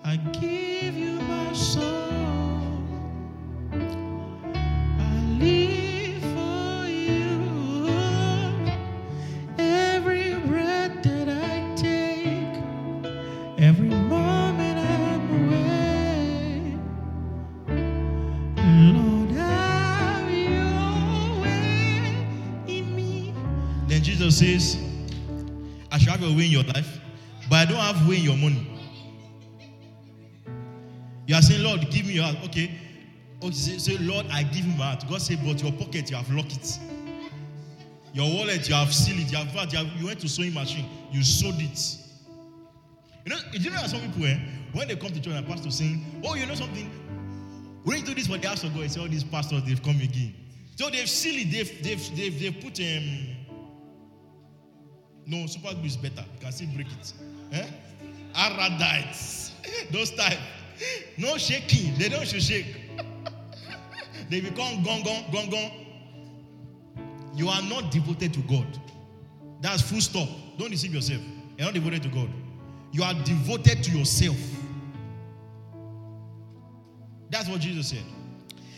[0.04, 1.97] I give you my soul.
[24.38, 24.78] Says,
[25.90, 27.00] I should have a way in your life,
[27.50, 28.66] but I don't have way in your money.
[31.26, 32.36] You are saying, Lord, give me your heart.
[32.44, 32.70] Okay.
[33.42, 35.04] Okay, say, say, Lord, I give you my heart.
[35.08, 36.78] God said, but your pocket, you have locked it.
[38.12, 39.32] Your wallet, you have sealed it.
[39.32, 41.96] You, have, you, have, you went to sewing machine, you sewed it.
[43.24, 44.38] You know, you know some people, eh,
[44.72, 46.88] when they come to church and pastor saying, oh, you know something?
[47.84, 49.96] When you do this for the house of God, say, all these pastors, they've come
[49.96, 50.34] again.
[50.76, 51.50] So they've sealed it.
[51.50, 53.37] They've, they've, they've, they've put, um,
[55.28, 56.24] no, super glue is better.
[56.34, 57.12] You can still break it.
[57.52, 57.66] Eh?
[58.34, 59.50] Araldites.
[59.92, 60.38] Those type.
[61.18, 61.96] No shaking.
[61.98, 62.74] They don't shake.
[64.30, 65.70] they become gong gong gong gong.
[67.34, 68.66] You are not devoted to God.
[69.60, 70.28] That's full stop.
[70.56, 71.20] Don't deceive yourself.
[71.58, 72.30] You're not devoted to God.
[72.92, 74.36] You are devoted to yourself.
[77.28, 78.04] That's what Jesus said.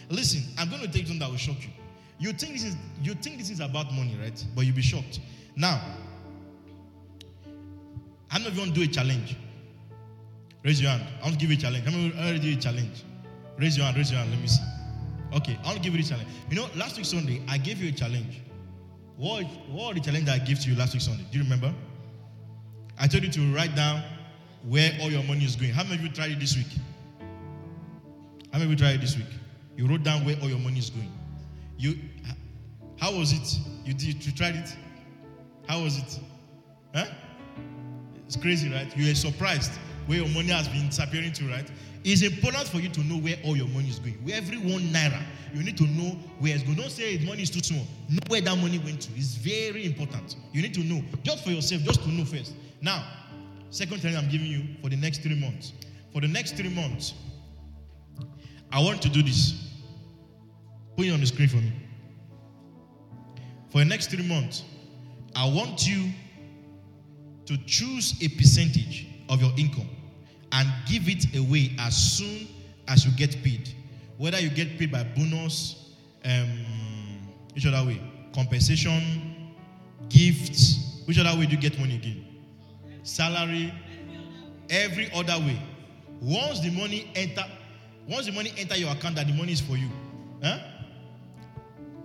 [0.09, 1.71] Listen, I'm going to take something that will shock you.
[2.19, 4.45] You think this is you think this is about money, right?
[4.55, 5.21] But you'll be shocked.
[5.57, 5.81] Now,
[8.31, 9.37] how many of you want to do a challenge?
[10.65, 11.03] Raise your hand.
[11.21, 11.85] I want to give you a challenge.
[11.85, 13.03] How many to do a challenge?
[13.59, 14.31] Raise your hand, raise your hand.
[14.31, 14.63] Let me see.
[15.35, 16.29] Okay, I want to give you a challenge.
[16.49, 18.41] You know, last week Sunday, I gave you a challenge.
[19.17, 21.27] What, what the challenge I gave to you last week Sunday?
[21.33, 21.75] Do you remember?
[23.01, 24.05] I told you to write down
[24.63, 25.73] where all your money is going.
[25.73, 26.71] How many of you tried it this week?
[28.53, 29.27] How many of you tried it this week?
[29.77, 31.11] You wrote down where all your money is going.
[31.79, 31.99] You,
[32.97, 33.59] how was it?
[33.85, 34.25] You did.
[34.25, 34.77] You tried it.
[35.67, 36.21] How was it?
[36.95, 37.07] Huh?
[38.31, 38.97] It's crazy, right?
[38.97, 39.73] You are surprised
[40.07, 41.69] where your money has been disappearing to, right?
[42.05, 44.25] It's important for you to know where all your money is going.
[44.25, 45.21] Where every one naira,
[45.53, 46.77] you need to know where it's going.
[46.77, 47.85] Don't say money is too small.
[48.09, 49.11] Know where that money went to.
[49.17, 50.37] It's very important.
[50.53, 52.55] You need to know, just for yourself, just to know first.
[52.81, 53.05] Now,
[53.71, 55.73] second thing I'm giving you for the next three months.
[56.13, 57.15] For the next three months,
[58.71, 59.73] I want to do this.
[60.97, 61.73] Put it on the screen for me.
[63.71, 64.63] For the next three months,
[65.35, 66.13] I want you
[67.51, 69.89] to choose a percentage of your income
[70.53, 72.47] and give it away as soon
[72.87, 73.69] as you get paid.
[74.19, 76.65] Whether you get paid by bonus, um,
[77.53, 78.01] which other way?
[78.33, 79.53] Compensation,
[80.09, 81.03] gifts.
[81.07, 82.25] Which other way do you get money again?
[83.03, 83.75] Salary.
[84.69, 85.61] Every other way.
[86.21, 87.45] Once the money enter,
[88.09, 89.89] once the money enter your account, that the money is for you.
[90.41, 90.61] Huh?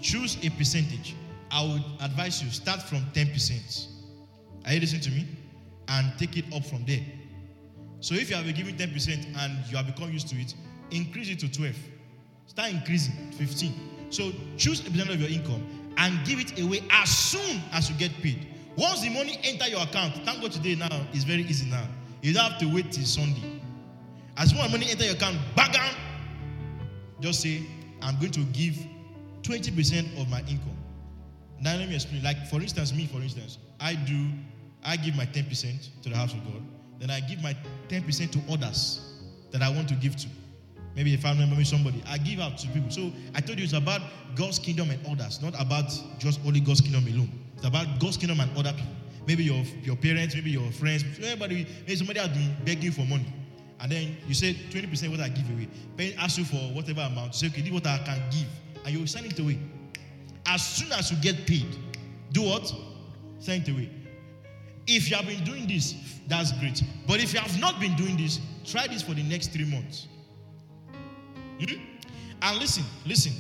[0.01, 1.15] Choose a percentage.
[1.51, 3.94] I would advise you start from 10%.
[4.65, 5.28] Are you listening to me?
[5.88, 7.01] And take it up from there.
[7.99, 10.54] So if you have been giving 10% and you have become used to it,
[10.91, 11.75] increase it to 12.
[12.47, 13.73] Start increasing 15.
[14.10, 15.63] So choose a percent of your income
[15.97, 18.47] and give it away as soon as you get paid.
[18.78, 21.88] Once the money enter your account, thank God today now is very easy now.
[22.21, 23.62] You don't have to wait till Sunday.
[24.38, 25.93] As soon as money enter your account, bagam,
[27.21, 27.63] just say,
[28.01, 28.75] I'm going to give
[29.43, 30.78] 20% of my income.
[31.62, 32.21] Now let me explain.
[32.23, 34.28] Like for instance, me, for instance, I do
[34.85, 36.61] I give my 10% to the house of God.
[36.99, 37.55] Then I give my
[37.89, 39.01] 10% to others
[39.51, 40.27] that I want to give to.
[40.95, 42.01] Maybe a family member, maybe somebody.
[42.07, 42.89] I give out to people.
[42.89, 44.01] So I told you it's about
[44.35, 47.29] God's kingdom and others, not about just only God's kingdom alone.
[47.57, 48.93] It's about God's kingdom and other people.
[49.27, 53.25] Maybe your, your parents, maybe your friends, everybody, maybe somebody has been begging for money.
[53.79, 55.67] And then you say 20% what I give away.
[55.97, 57.33] Pay ask you for whatever amount.
[57.33, 58.47] You say, okay, this what I can give.
[58.85, 59.59] And you send it away.
[60.45, 61.75] As soon as you get paid,
[62.31, 62.73] do what?
[63.39, 63.89] Send it away.
[64.87, 65.95] If you have been doing this,
[66.27, 66.83] that's great.
[67.07, 70.07] But if you have not been doing this, try this for the next three months.
[71.59, 71.75] Hmm?
[72.41, 73.33] And listen, listen.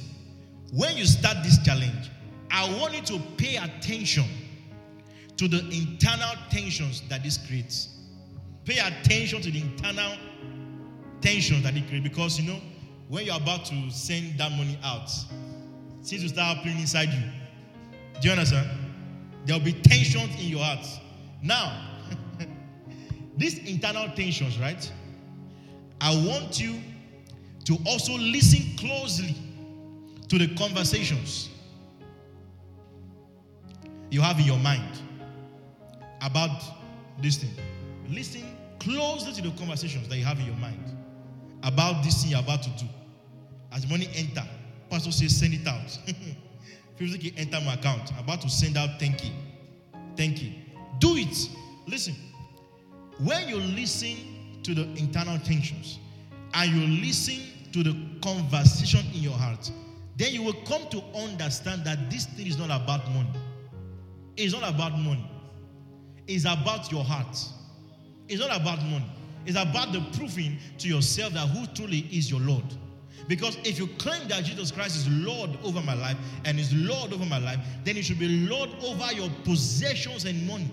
[0.73, 2.09] When you start this challenge,
[2.51, 4.25] I want you to pay attention
[5.37, 7.89] to the internal tensions that this creates.
[8.63, 10.17] Pay attention to the internal
[11.21, 12.59] tensions that it creates because you know
[13.07, 15.09] when you're about to send that money out,
[16.01, 17.21] since you start happening inside you.
[18.21, 18.67] Do you understand?
[19.45, 20.85] There'll be tensions in your heart.
[21.45, 21.79] Now,
[23.37, 24.91] these internal tensions, right?
[26.01, 26.81] I want you
[27.65, 29.35] to also listen closely
[30.27, 31.51] to the conversations
[34.09, 34.97] you have in your mind
[36.21, 36.63] about
[37.21, 37.51] this thing.
[38.09, 38.43] Listen
[38.79, 40.97] closely to the conversations that you have in your mind
[41.61, 42.85] about this thing you're about to do.
[43.71, 44.43] As money enter,
[44.89, 45.99] pastor says send it out.
[46.99, 48.11] 50k enter my account.
[48.13, 49.31] I'm about to send out 10k.
[50.15, 50.64] 10k.
[50.99, 51.49] Do it.
[51.87, 52.15] Listen.
[53.19, 54.17] When you listen
[54.63, 55.99] to the internal tensions
[56.53, 59.71] and you listen to the conversation in your heart,
[60.17, 63.29] then you will come to understand that this thing is not about money.
[64.37, 65.29] It's not about money.
[66.27, 67.37] It's about your heart.
[68.27, 69.05] It's not about money.
[69.45, 72.65] It's about the proving to yourself that who truly is your Lord.
[73.27, 77.13] Because if you claim that Jesus Christ is Lord over my life and is Lord
[77.13, 80.71] over my life, then He should be Lord over your possessions and money.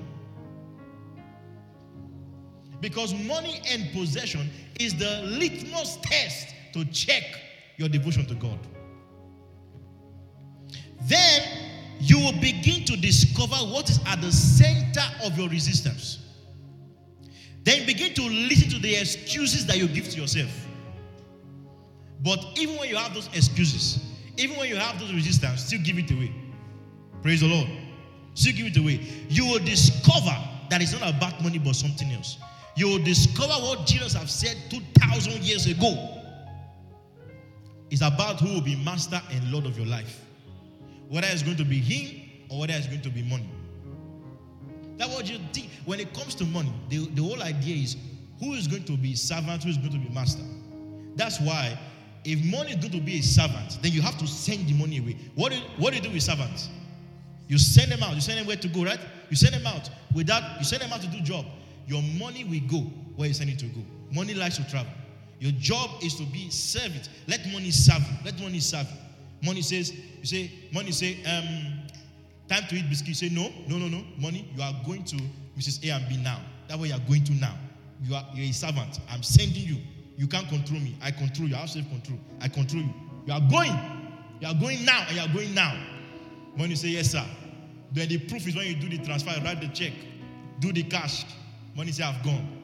[2.83, 7.23] Because money and possession is the litmus test to check
[7.77, 8.59] your devotion to God.
[11.03, 11.43] Then
[12.01, 16.19] you will begin to discover what is at the center of your resistance.
[17.63, 20.51] Then begin to listen to the excuses that you give to yourself.
[22.25, 24.05] But even when you have those excuses,
[24.37, 26.33] even when you have those resistance, still give it away.
[27.23, 27.69] Praise the Lord.
[28.35, 29.07] Still give it away.
[29.29, 30.37] You will discover
[30.71, 32.39] that it's not about money but something else.
[32.77, 36.21] You will discover what Jesus have said 2,000 years ago.
[37.91, 40.25] It's about who will be master and Lord of your life.
[41.09, 43.49] Whether it's going to be Him or whether it's going to be money.
[44.97, 45.69] That's what you think.
[45.85, 47.97] When it comes to money, the, the whole idea is
[48.41, 50.43] who is going to be servant, who is going to be master.
[51.17, 51.79] That's why
[52.25, 54.99] if money is going to be a servant, then you have to send the money
[54.99, 55.17] away.
[55.35, 56.69] What do, what do you do with servants?
[57.49, 58.15] You send them out.
[58.15, 59.01] You send them where to go, right?
[59.29, 61.45] You send them out without you send them out to do job.
[61.87, 63.81] Your money will go where you send it to go.
[64.13, 64.93] Money likes to travel.
[65.39, 67.09] Your job is to be servant.
[67.27, 68.17] Let money serve you.
[68.25, 69.49] Let money serve you.
[69.49, 71.81] Money says, you say, money say, um,
[72.49, 73.09] time to eat biscuit.
[73.09, 74.05] You say, no, no, no, no.
[74.19, 75.17] Money, you are going to
[75.59, 75.85] Mrs.
[75.89, 76.39] A and B now.
[76.69, 77.55] That's where you are going to now.
[78.05, 79.01] You are you're a servant.
[79.11, 79.79] I'm sending you.
[80.17, 80.97] You can't control me.
[81.03, 81.57] I control you.
[81.57, 82.19] I have self-control.
[82.41, 82.95] I control you.
[83.27, 83.77] You are going.
[84.41, 85.77] You are going now, and you are going now.
[86.57, 87.25] Money say, yes, sir.
[87.93, 89.93] Then the proof is when you do the transfer, write the check,
[90.61, 91.25] do the cash.
[91.75, 92.63] Money say, I've gone.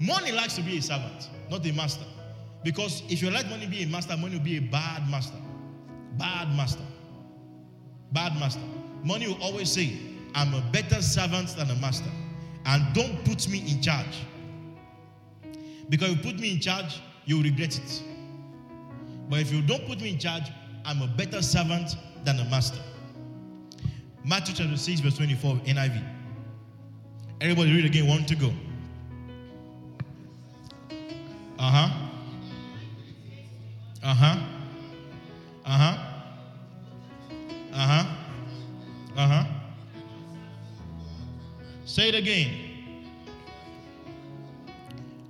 [0.00, 2.04] Money likes to be a servant, not a master.
[2.62, 5.36] Because if you let money be a master, money will be a bad master.
[6.16, 6.82] Bad master.
[8.12, 8.60] Bad master.
[9.02, 9.96] Money will always say,
[10.34, 12.10] I'm a better servant than a master.
[12.66, 14.24] And don't put me in charge.
[15.88, 18.02] Because if you put me in charge, you will regret it.
[19.28, 20.50] But if you don't put me in charge,
[20.84, 22.80] I'm a better servant than a master.
[24.24, 26.17] Matthew chapter 6, verse 24, NIV.
[27.40, 28.52] Everybody read again, one to go.
[31.58, 32.08] Uh huh.
[34.02, 34.36] Uh huh.
[35.64, 35.98] Uh huh.
[37.72, 38.16] Uh huh.
[39.16, 39.44] Uh huh.
[41.84, 42.50] Say it again.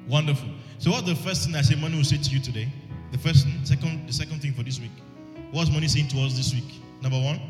[0.09, 0.49] Wonderful.
[0.79, 2.69] So, what's the first thing I say money will say to you today?
[3.13, 4.93] The first, second, the second thing for this week.
[5.51, 6.81] What's money saying to us this week?
[7.03, 7.41] Number one.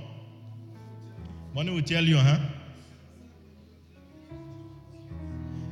[1.54, 2.38] Money will tell you, huh?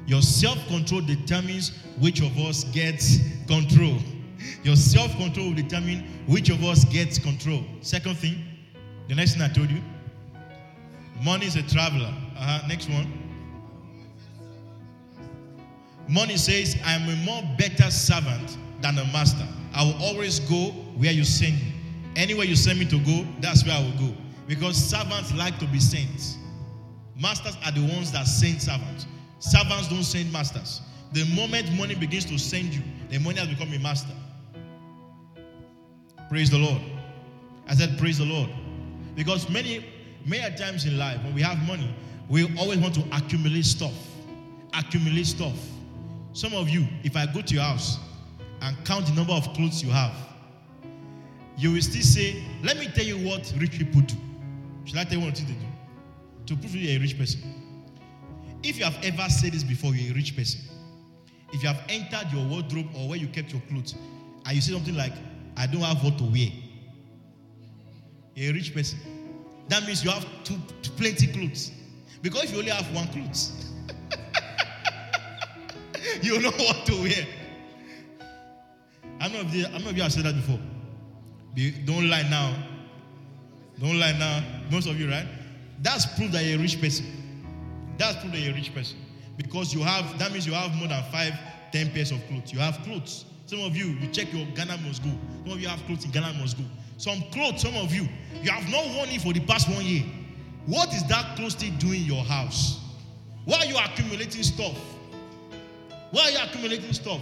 [0.07, 3.99] Your self control determines which of us gets control.
[4.63, 7.65] Your self control will determine which of us gets control.
[7.81, 8.45] Second thing,
[9.09, 9.81] the next thing I told you
[11.23, 12.13] money is a traveler.
[12.37, 12.67] Uh-huh.
[12.69, 13.13] Next one.
[16.09, 19.47] Money says, I'm a more better servant than a master.
[19.75, 21.73] I will always go where you send me.
[22.15, 24.15] Anywhere you send me to go, that's where I will go.
[24.47, 26.39] Because servants like to be sent.
[27.21, 29.07] Masters are the ones that send servants.
[29.39, 30.81] Servants don't send masters.
[31.13, 34.13] The moment money begins to send you, the money has become a master.
[36.29, 36.81] Praise the Lord.
[37.69, 38.51] I said, Praise the Lord.
[39.15, 39.85] Because many,
[40.25, 41.95] many times in life, when we have money,
[42.29, 43.95] we always want to accumulate stuff.
[44.75, 45.57] Accumulate stuff.
[46.33, 47.99] Some of you, if I go to your house
[48.61, 50.13] and count the number of clothes you have,
[51.57, 54.17] you will still say, Let me tell you what rich people do.
[54.85, 55.55] Should I tell you what they do?
[56.47, 57.41] To prove you're a rich person.
[58.69, 60.61] If you have ever said this before, you're a rich person.
[61.53, 63.95] If you have entered your wardrobe or where you kept your clothes,
[64.45, 65.13] and you say something like,
[65.57, 66.49] I don't have what to wear.
[68.35, 68.99] You're a rich person.
[69.69, 71.71] That means you have two, two plenty clothes.
[72.23, 73.73] Because if you only have one clothes,
[76.23, 77.25] you know what to wear.
[79.21, 80.59] I'm not, I'm have said that before.
[81.85, 82.53] Don't lie now.
[83.79, 84.43] Don't lie now.
[84.73, 85.27] Most of you, right?
[85.83, 87.26] That's proof that you're a rich person.
[87.99, 88.99] That's that a rich person.
[89.37, 91.33] Because you have, that means you have more than five,
[91.73, 92.53] ten pairs of clothes.
[92.53, 93.25] You have clothes.
[93.47, 95.11] Some of you, you check your Ghana must go.
[95.45, 96.65] Some of you have clothes in Ghana must go.
[96.97, 98.09] Some clothes, some of you,
[98.43, 100.05] you have not worn it for the past one year.
[100.67, 102.81] What is that clothes doing in your house?
[103.45, 104.77] Why are you accumulating stuff?
[106.11, 107.21] Why are you accumulating stuff?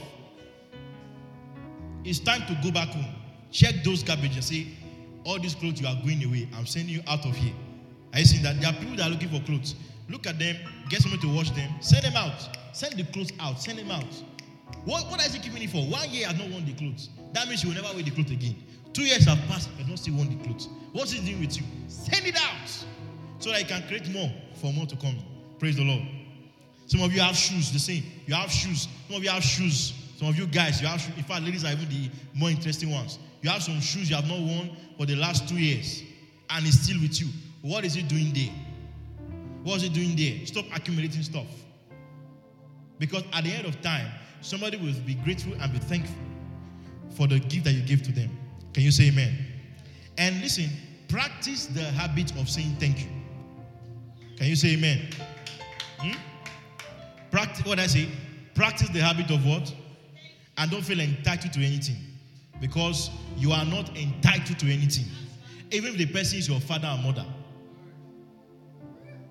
[2.05, 3.14] It's time to go back home.
[3.51, 4.68] Check those garbage and say,
[5.24, 6.49] all these clothes you are going away.
[6.57, 7.55] I'm sending you out of here.
[8.14, 8.61] You seeing that?
[8.61, 9.74] There are people that are looking for clothes.
[10.09, 10.57] Look at them,
[10.88, 12.48] get someone to wash them, send them out.
[12.72, 14.05] Send the clothes out, send them out.
[14.84, 15.78] What, what is he keeping it for?
[15.78, 17.09] One year I've not worn the clothes.
[17.32, 18.57] That means you will never wear the clothes again.
[18.92, 20.68] Two years have passed, you have not still worn the clothes.
[20.92, 21.64] What's he doing with you?
[21.88, 22.68] Send it out
[23.38, 24.30] so that he can create more
[24.61, 25.16] for more to come.
[25.59, 26.02] Praise the Lord.
[26.86, 28.05] Some of you have shoes, the same.
[28.26, 28.88] You have shoes.
[29.09, 29.94] Some of you have shoes.
[30.16, 31.16] Some of you guys, you have shoes.
[31.16, 33.18] In fact, ladies are even the more interesting ones.
[33.42, 36.02] You have some shoes you have not worn for the last two years,
[36.50, 37.28] and it's still with you.
[37.62, 38.52] What is he doing there?
[39.64, 40.46] What is he doing there?
[40.46, 41.46] Stop accumulating stuff.
[42.98, 44.06] Because at the end of time,
[44.42, 46.14] somebody will be grateful and be thankful
[47.16, 48.30] for the gift that you give to them.
[48.74, 49.34] Can you say amen?
[50.18, 50.68] And listen,
[51.08, 53.08] practice the habit of saying thank you.
[54.36, 55.08] Can you say amen?
[55.98, 56.12] Hmm?
[57.30, 58.08] Practice what I say?
[58.54, 59.74] Practice the habit of what?
[60.58, 61.96] And don't feel entitled to anything.
[62.60, 65.06] Because you are not entitled to anything.
[65.70, 67.26] Even if the person is your father or mother.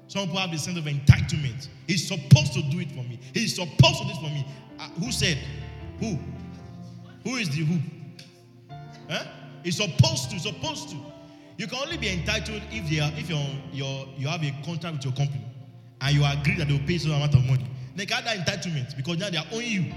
[0.08, 1.68] Some people have the sense of entitlement.
[1.88, 3.20] He's supposed to do it for me.
[3.34, 4.46] He's supposed to do this for me.
[4.80, 5.38] Uh, who said?
[6.00, 6.20] Who?
[7.24, 7.80] Who is the who?
[9.10, 9.26] Huh?
[9.64, 10.40] He's supposed to.
[10.40, 10.98] Supposed to.
[11.58, 13.40] You can only be entitled if they are, if you're,
[13.72, 15.46] you're, you have a contract with your company
[16.02, 17.70] and you agree that they will pay some amount of money.
[17.96, 19.94] They got that entitlement because now they are owing you.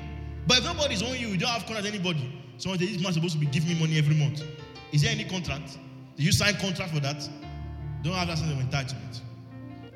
[0.46, 2.42] But if nobody's owing you, you don't have contract with anybody.
[2.58, 4.42] Says, this man supposed to be giving me money every month.
[4.92, 5.78] Is there any contract?
[6.16, 7.28] Do you sign contract for that?
[8.02, 9.20] Don't have that sense of entitlement.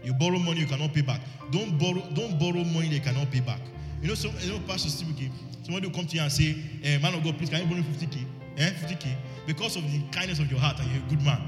[0.02, 1.20] You borrow money you cannot pay back.
[1.50, 3.60] Don't borrow, don't borrow money they cannot pay back.
[4.00, 5.30] You know, some you know, Pastor Steve,
[5.62, 7.82] somebody will come to you and say, eh, man of God, please, can you borrow
[7.82, 8.24] 50k?
[8.56, 9.14] Eh, 50k?
[9.46, 11.40] Because of the kindness of your heart and you're a good man.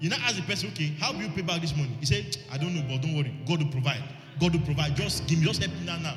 [0.00, 1.96] You now ask the person, okay, how will you pay back this money?
[2.00, 3.32] He said, I don't know, but don't worry.
[3.46, 4.02] God will provide.
[4.40, 4.96] God will provide.
[4.96, 6.16] Just give me, just help me now, now.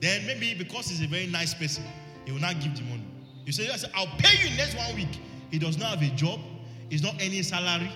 [0.00, 1.84] Then maybe because he's a very nice person,
[2.24, 3.04] he will not give the money.
[3.44, 5.18] You say, I'll pay you next one week.
[5.50, 6.38] He does not have a job.
[6.90, 7.90] He's not any salary.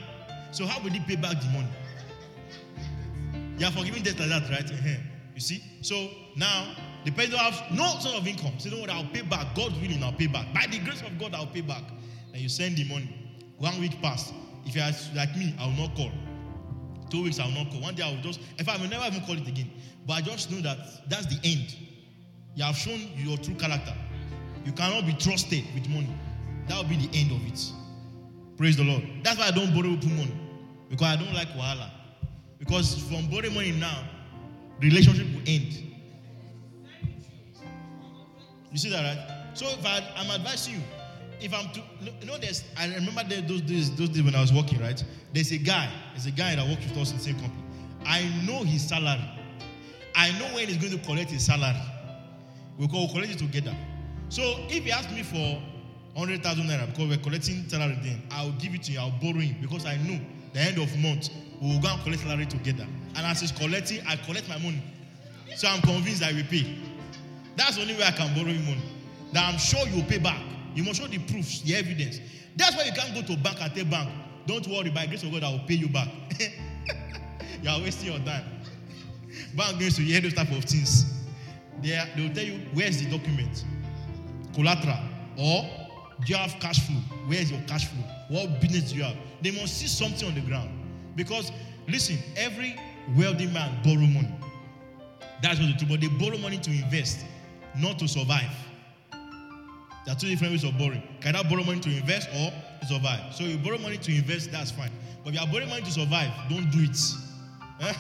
[0.51, 1.69] So how will he pay back the money?
[3.63, 4.69] You are forgiving debt like that, right?
[5.37, 5.63] You see?
[5.83, 8.59] So now the person have no sort of income.
[8.59, 9.55] Say, no, I'll pay back.
[9.55, 10.53] God willing, I'll pay back.
[10.53, 11.85] By the grace of God, I'll pay back.
[12.33, 13.39] And you send the money.
[13.59, 14.35] One week passed.
[14.67, 14.85] If you're
[15.15, 16.11] like me, I will not call.
[17.09, 17.83] Two weeks, I will not call.
[17.83, 19.71] One day, I will just, in fact, I will never even call it again.
[20.09, 21.77] But I just know that that's the end.
[22.57, 23.95] You have shown your true character.
[24.65, 26.13] You cannot be trusted with money.
[26.67, 27.61] That will be the end of it.
[28.57, 29.05] Praise the Lord.
[29.23, 30.35] That's why I don't borrow people money.
[30.91, 32.02] Because I don't like wahala.
[32.63, 34.05] Because from borrowing money now,
[34.81, 35.83] relationship will end.
[38.71, 39.49] You see that, right?
[39.55, 40.81] So if I, I'm advising you,
[41.41, 41.83] if I'm to,
[42.21, 45.03] you know, there's, I remember those days, those days when I was working, right?
[45.33, 47.65] There's a guy, there's a guy that works with us in the same company.
[48.07, 49.29] I know his salary.
[50.15, 51.83] I know when he's going to collect his salary.
[52.79, 53.75] We'll collect it together.
[54.29, 55.61] So if he asks me for
[56.15, 59.57] 100,000 naira because we're collecting salary then, I'll give it to you, I'll borrow him
[59.61, 60.21] because I know
[60.53, 61.31] the end of month
[61.63, 62.85] we will go and collect salary together.
[63.15, 64.83] And as he's collecting, I collect my money.
[65.55, 66.77] So I'm convinced I will pay.
[67.55, 68.83] That's the only way I can borrow him money.
[69.33, 70.41] That I'm sure you will pay back.
[70.75, 72.19] You must show the proofs, the evidence.
[72.57, 74.11] That's why you can't go to bank and tell bank,
[74.47, 76.09] don't worry, by grace of God, I will pay you back.
[77.63, 78.45] you are wasting your time.
[79.55, 81.15] Bank going to hear those type of things.
[81.81, 83.65] They, are, they will tell you, where's the document?
[84.53, 84.99] Collateral.
[85.39, 85.63] Or
[86.25, 87.01] do you have cash flow?
[87.29, 88.05] Where's your cash flow?
[88.29, 89.17] What business do you have?
[89.41, 90.82] They must see something on the ground.
[91.17, 91.53] Because,
[91.89, 92.77] listen, every
[93.17, 94.35] wealthy man borrow money.
[95.43, 95.87] That's what they do.
[95.87, 97.25] But they borrow money to invest,
[97.77, 98.51] not to survive.
[100.05, 101.03] There are two different ways of borrowing.
[101.21, 103.35] Can I borrow money to invest or to survive?
[103.35, 104.91] So you borrow money to invest, that's fine.
[105.25, 106.99] But if you are borrowing money to survive, don't do it.
[107.81, 107.95] Eh?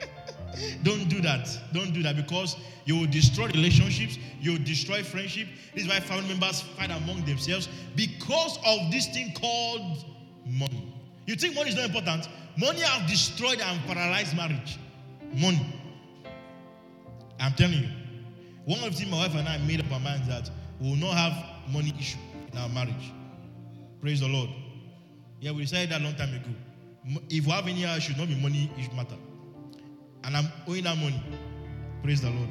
[0.82, 1.48] don't do that.
[1.72, 5.46] Don't do that because you will destroy relationships, you will destroy friendship.
[5.74, 10.04] This is why family members fight among themselves because of this thing called
[10.46, 10.94] money.
[11.28, 12.26] You think money is not important?
[12.56, 14.78] Money have destroyed and paralyzed marriage.
[15.34, 15.60] Money.
[17.38, 17.90] I'm telling you.
[18.64, 20.50] One of the things my wife and I made up our minds that
[20.80, 22.16] we will not have money issue
[22.50, 23.12] in our marriage.
[24.00, 24.48] Praise the Lord.
[25.38, 26.48] Yeah, we decided that long time ago.
[27.28, 29.16] If we have any issue, should not be money issue matter.
[30.24, 31.22] And I'm owing that money.
[32.02, 32.48] Praise the Lord.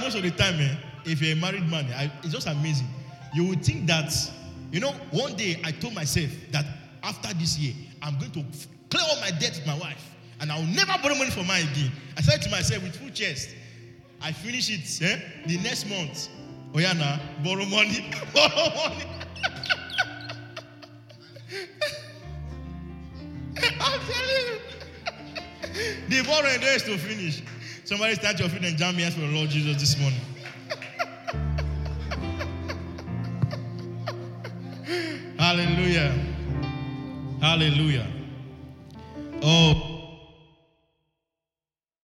[0.00, 0.74] Most of the time, eh,
[1.04, 2.86] if you're a married man, I, it's just amazing.
[3.34, 4.12] You would think that,
[4.70, 6.64] you know, one day I told myself that
[7.02, 8.44] after this year, I'm going to
[8.90, 11.58] clear all my debt with my wife, and I will never borrow money from her
[11.58, 11.92] again.
[12.16, 13.50] I said to myself with full chest,
[14.20, 16.28] I finish it eh, the next month.
[16.74, 19.04] Oh yeah, now borrow money, borrow money.
[23.80, 24.58] I'm telling you,
[26.08, 27.42] the borrowing days to finish.
[27.92, 30.18] Somebody start your feet and jam me for the Lord Jesus this morning.
[35.38, 36.10] Hallelujah.
[37.38, 38.06] Hallelujah.
[39.42, 39.91] Oh.